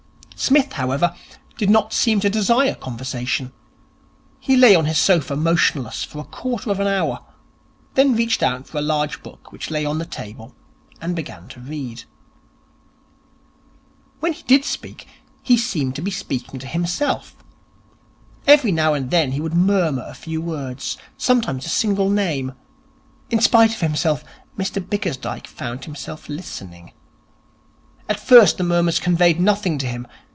Psmith, 0.35 0.71
however, 0.73 1.15
did 1.59 1.69
not 1.69 1.93
seem 1.93 2.19
to 2.21 2.27
desire 2.29 2.73
conversation. 2.73 3.51
He 4.39 4.57
lay 4.57 4.73
on 4.73 4.85
his 4.85 4.97
sofa 4.97 5.35
motionless 5.35 6.03
for 6.03 6.17
a 6.17 6.23
quarter 6.23 6.71
of 6.71 6.79
an 6.79 6.87
hour, 6.87 7.19
then 7.93 8.15
reached 8.15 8.41
out 8.41 8.65
for 8.65 8.79
a 8.79 8.81
large 8.81 9.21
book 9.21 9.51
which 9.51 9.69
lay 9.69 9.85
on 9.85 9.99
the 9.99 10.05
table, 10.05 10.55
and 10.99 11.15
began 11.15 11.47
to 11.49 11.59
read. 11.59 12.05
When 14.19 14.33
he 14.33 14.41
did 14.41 14.65
speak, 14.65 15.07
he 15.43 15.57
seemed 15.57 15.95
to 15.97 16.01
be 16.01 16.09
speaking 16.09 16.59
to 16.61 16.65
himself. 16.65 17.35
Every 18.47 18.71
now 18.71 18.95
and 18.95 19.11
then 19.11 19.33
he 19.33 19.41
would 19.41 19.53
murmur 19.53 20.03
a 20.07 20.15
few 20.15 20.41
words, 20.41 20.97
sometimes 21.17 21.67
a 21.67 21.69
single 21.69 22.09
name. 22.09 22.53
In 23.29 23.39
spite 23.41 23.75
of 23.75 23.81
himself, 23.81 24.23
Mr 24.57 24.83
Bickersdyke 24.83 25.45
found 25.45 25.85
himself 25.85 26.27
listening. 26.27 26.93
At 28.09 28.19
first 28.19 28.57
the 28.57 28.63
murmurs 28.63 28.97
conveyed 28.99 29.39
nothing 29.39 29.77
to 29.77 29.85
him. 29.85 30.07